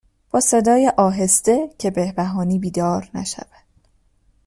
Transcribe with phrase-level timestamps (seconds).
[0.31, 3.63] با صدای آهسته که بهبهانی بیدار نشود